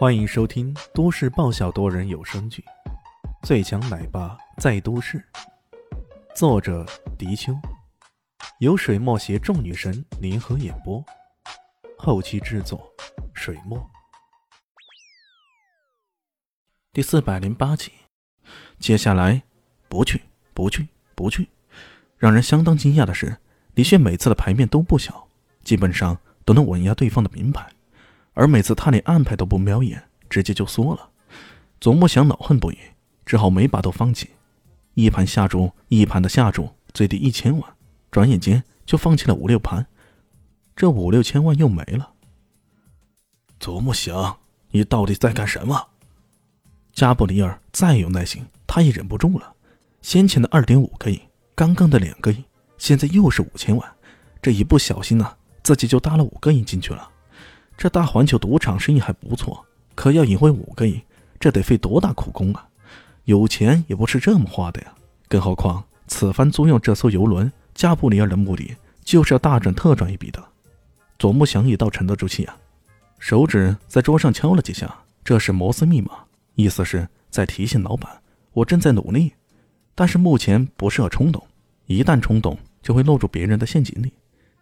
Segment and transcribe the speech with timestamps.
[0.00, 2.64] 欢迎收听都市爆笑多人有声剧
[3.46, 5.18] 《最强奶爸在都市》，
[6.34, 6.86] 作者：
[7.18, 7.52] 迪秋，
[8.60, 11.04] 由水墨携众女神联合演播，
[11.98, 12.90] 后期制作：
[13.34, 13.78] 水墨。
[16.94, 17.92] 第四百零八集，
[18.78, 19.42] 接下来
[19.86, 20.22] 不去，
[20.54, 21.46] 不去，不去。
[22.16, 23.36] 让人相当惊讶的是，
[23.74, 25.28] 李炫每次的牌面都不小，
[25.62, 27.70] 基本上都能稳压对方的明牌。
[28.34, 31.10] 而每次他连安排都不瞄一眼，直接就缩了。
[31.80, 32.78] 左木祥恼恨不已，
[33.24, 34.30] 只好每把都放弃。
[34.94, 37.72] 一盘下注，一盘的下注，最低一千万，
[38.10, 39.86] 转眼间就放弃了五六盘，
[40.76, 42.12] 这五六千万又没了。
[43.58, 44.38] 左木祥，
[44.70, 45.88] 你到底在干什么？
[46.92, 49.54] 加布里尔再有耐心，他也忍不住了。
[50.02, 51.20] 先前的二点五个亿，
[51.54, 52.44] 刚刚的两个亿，
[52.78, 53.92] 现在又是五千万，
[54.42, 57.08] 这一不小心呢，自己就搭了五个亿进去了。
[57.80, 61.00] 这大环球赌场生意还不错，可要引回五个亿，
[61.38, 62.68] 这得费多大苦功啊！
[63.24, 64.92] 有钱也不是这么花的呀。
[65.28, 70.44] 更何况此番租用这艘游轮，加布里尔的目的就是要大赚特赚一笔的。
[71.18, 72.54] 左木祥也倒沉得住气啊，
[73.18, 74.94] 手指在桌上敲了几下，
[75.24, 76.10] 这是摩斯密码，
[76.56, 78.20] 意思是在提醒老板，
[78.52, 79.32] 我正在努力，
[79.94, 81.42] 但是目前不适合冲动，
[81.86, 84.12] 一旦冲动就会落入别人的陷阱里。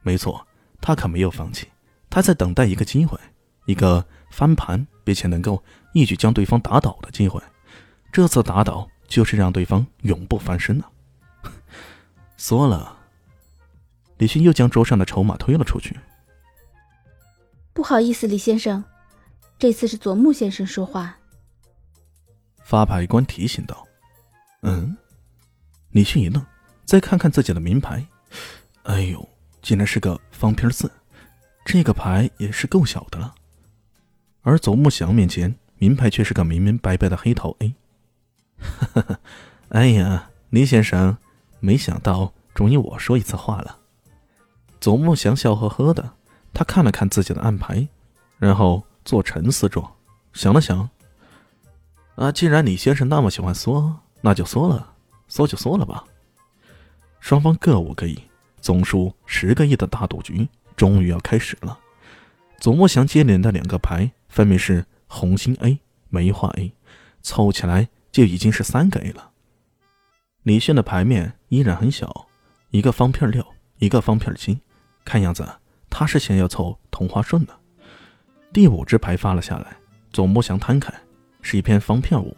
[0.00, 0.46] 没错，
[0.80, 1.66] 他可没有放弃。
[2.10, 3.18] 他在等待一个机会，
[3.66, 5.62] 一个翻盘并且能够
[5.94, 7.40] 一举将对方打倒的机会。
[8.12, 10.90] 这次打倒就是让对方永不翻身了。
[12.36, 12.98] 说了，
[14.18, 15.96] 李迅又将桌上的筹码推了出去。
[17.72, 18.82] 不好意思，李先生，
[19.58, 21.16] 这次是佐木先生说话。
[22.64, 23.86] 发牌官提醒道
[24.62, 24.96] ：“嗯。”
[25.92, 26.44] 李迅一愣，
[26.84, 28.06] 再看看自己的名牌，
[28.84, 29.28] 哎呦，
[29.62, 30.90] 竟然是个方片四。
[31.64, 33.34] 这个牌也是够小的了，
[34.42, 37.74] 而左木祥面前名牌却是个明明白白的黑桃 A。
[38.58, 39.20] 哈哈哈
[39.68, 41.16] 哎呀，李先生，
[41.60, 43.78] 没想到终于我说一次话了。
[44.80, 46.12] 左木祥笑呵呵的，
[46.52, 47.86] 他看了看自己的暗牌，
[48.38, 49.90] 然后做沉思状，
[50.32, 50.88] 想了想，
[52.16, 54.94] 啊，既然李先生那么喜欢缩，那就缩了，
[55.28, 56.04] 缩就缩了吧。
[57.20, 58.18] 双方各五个亿，
[58.60, 60.48] 总数十个亿的大赌局。
[60.80, 61.78] 终于要开始了，
[62.58, 66.72] 左木祥接连的两个牌分别是红心 A、梅花 A，
[67.20, 69.32] 凑起来就已经是三个 A 了。
[70.44, 72.28] 李炫的牌面依然很小，
[72.70, 73.46] 一个方片六，
[73.76, 74.58] 一个方片七，
[75.04, 75.46] 看样子
[75.90, 77.54] 他是想要凑同花顺的。
[78.50, 79.76] 第五只牌发了下来，
[80.14, 80.90] 左木祥摊开，
[81.42, 82.34] 是一片方片五。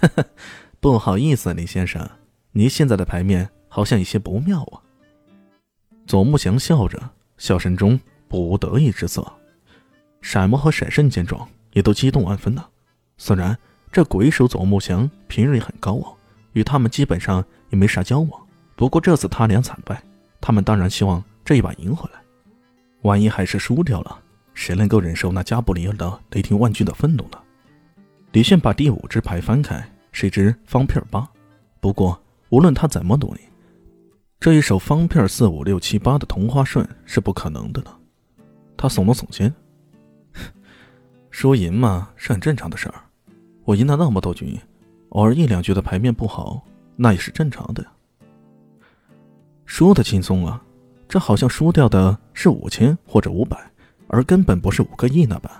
[0.80, 2.06] 不好意思，李先生，
[2.52, 4.84] 您现在的牌面好像有些不妙啊。
[6.06, 7.12] 左木祥笑着。
[7.44, 9.22] 笑声中不无得意之色，
[10.22, 12.64] 闪魔和闪圣见状也都激动万分呢。
[13.18, 13.54] 虽然
[13.92, 16.16] 这鬼手左木祥平日也很高傲，
[16.54, 18.46] 与他们基本上也没啥交往，
[18.76, 20.02] 不过这次他俩惨败，
[20.40, 22.18] 他们当然希望这一把赢回来。
[23.02, 24.18] 万一还是输掉了，
[24.54, 27.38] 谁能够忍受那加布里尔的雷霆万钧的愤怒呢？
[28.32, 31.28] 李炫把第五只牌翻开，是一只方片八。
[31.78, 32.18] 不过
[32.48, 33.42] 无论他怎么努力。
[34.44, 37.98] 这一手方片四五六七八的同花顺是不可能的了。
[38.76, 39.50] 他耸了耸肩，
[41.32, 42.94] 输赢嘛是很正常的事儿。
[43.64, 44.60] 我赢了那么多局，
[45.08, 46.62] 偶尔一两局的牌面不好，
[46.94, 47.92] 那也是正常的呀。
[49.64, 50.62] 输的轻松啊，
[51.08, 53.58] 这好像输掉的是五千或者五百，
[54.08, 55.50] 而根本不是五个亿那般。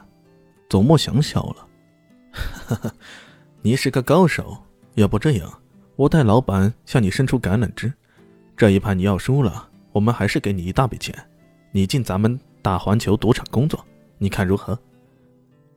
[0.69, 1.67] 左莫祥笑了，
[2.69, 2.93] 哈哈，
[3.63, 4.55] 你是个高手，
[4.97, 5.51] 要不这样，
[5.97, 7.91] 我代老板向你伸出橄榄枝。
[8.57, 11.15] 这一盘你要输了，我们还是给你一大笔钱，
[11.73, 13.85] 你进咱们大环球赌场工作，
[14.17, 14.79] 你看如何？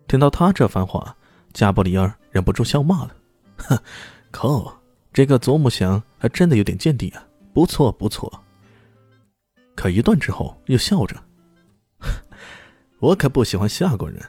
[0.08, 1.16] 听到他这番话，
[1.54, 3.16] 加布里尔忍不住笑骂了
[3.58, 3.80] ：“哼，
[4.30, 4.80] 靠，
[5.12, 8.32] 这个佐木祥还真的有点见地啊，不错不错。”
[9.76, 11.16] 可一顿之后又笑着
[13.00, 14.22] ：“我可不喜欢夏国人，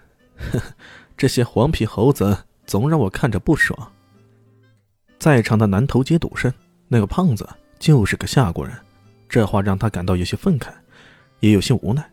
[1.19, 3.93] 这些黄皮猴子总让我看着不爽。”
[5.19, 6.50] 在场的南头街赌圣
[6.88, 7.46] 那个胖子。
[7.78, 8.76] 就是个夏国人，
[9.28, 10.70] 这话让他感到有些愤慨，
[11.40, 12.10] 也有些无奈。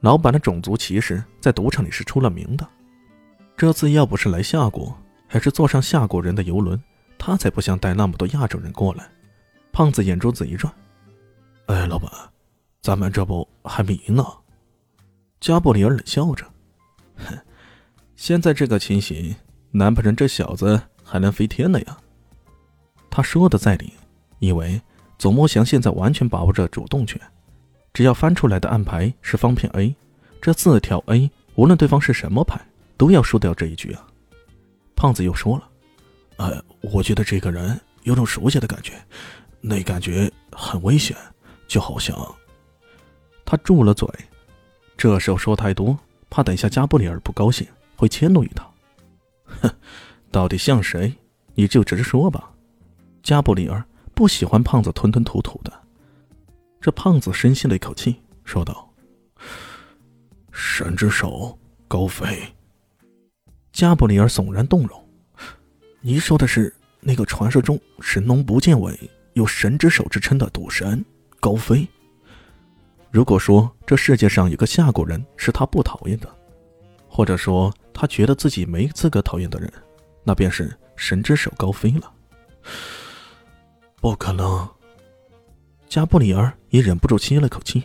[0.00, 2.66] 老板的种族歧视在赌场里是出了名的。
[3.56, 4.96] 这次要不是来夏国，
[5.26, 6.80] 还是坐上夏国人的游轮，
[7.18, 9.06] 他才不想带那么多亚洲人过来。
[9.72, 10.72] 胖子眼珠子一转
[11.66, 12.10] ：“哎，老板，
[12.80, 14.24] 咱们这不还没赢呢？”
[15.40, 16.46] 加布里尔冷笑着
[17.16, 17.38] ：“哼，
[18.16, 19.34] 现在这个情形，
[19.72, 21.98] 难不成这小子还能飞天了呀？”
[23.10, 23.92] 他说的在理，
[24.38, 24.80] 因为。
[25.20, 27.20] 左木祥现在完全把握着主动权，
[27.92, 29.94] 只要翻出来的暗牌是方片 A，
[30.40, 32.58] 这四条 A，无论对方是什么牌，
[32.96, 34.06] 都要输掉这一局啊。
[34.96, 35.68] 胖子又说了
[36.38, 38.94] ：“呃，我觉得这个人有种熟悉的感觉，
[39.60, 41.14] 那感觉很危险，
[41.68, 42.16] 就好像……”
[43.44, 44.08] 他住了嘴，
[44.96, 45.94] 这时候说太多，
[46.30, 48.66] 怕等一下加布里尔不高兴，会迁怒于他。
[49.60, 49.70] 哼，
[50.30, 51.12] 到底像谁？
[51.54, 52.50] 你就直说吧。
[53.22, 53.84] 加布里尔
[54.20, 55.72] 不喜欢胖子吞吞吐吐的。
[56.78, 58.92] 这胖子深吸了一口气，说道
[60.52, 61.58] ：“神之手，
[61.88, 62.38] 高飞。”
[63.72, 65.08] 加布里尔悚然动容。
[66.02, 66.70] 你说的是
[67.00, 68.94] 那个传说中神农不见尾、
[69.32, 71.02] 有神之手之称的赌神
[71.40, 71.88] 高飞？
[73.10, 76.28] 如果说这世界上有个下蛊人是他不讨厌的，
[77.08, 79.72] 或者说他觉得自己没资格讨厌的人，
[80.24, 82.12] 那便是神之手高飞了。
[84.00, 84.68] 不可能。
[85.88, 87.82] 加布里尔也忍不住吸了口气。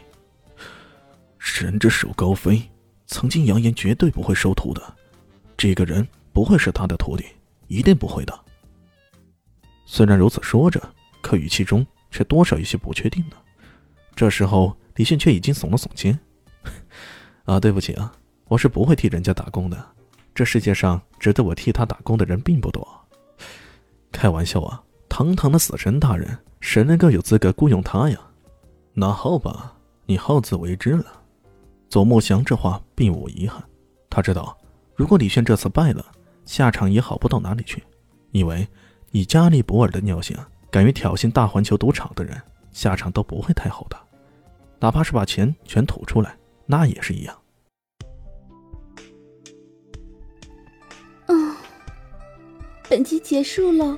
[1.38, 2.62] 神之手高飞
[3.06, 4.82] 曾经扬言绝对不会收徒的，
[5.58, 7.26] 这个人不会是他的徒弟，
[7.68, 8.40] 一定不会的。
[9.86, 10.82] 虽然如此说着，
[11.22, 13.36] 可语气中却多少有些不确定呢。
[14.16, 16.18] 这时候，李迅却已经耸了耸肩
[17.46, 18.12] ：“啊，对不起啊，
[18.46, 19.86] 我是不会替人家打工的。
[20.34, 22.88] 这世界上值得我替他打工的人并不多。
[24.12, 24.82] 开玩笑啊，
[25.16, 28.20] 堂堂的死神大人。”谁能够有资格雇佣他呀？
[28.94, 29.78] 那好吧，
[30.08, 31.06] 你好自为之了。
[31.88, 33.64] 左木祥这话并无遗憾，
[34.10, 34.58] 他知道，
[34.94, 36.04] 如果李炫这次败了，
[36.44, 37.82] 下场也好不到哪里去。
[38.32, 38.68] 因为
[39.12, 40.36] 以加利博尔的尿性，
[40.70, 42.36] 敢于挑衅大环球赌场的人，
[42.74, 43.98] 下场都不会太好的。
[44.80, 46.36] 哪怕是把钱全吐出来，
[46.66, 47.38] 那也是一样。
[51.28, 51.56] 嗯，
[52.90, 53.98] 本集结束了，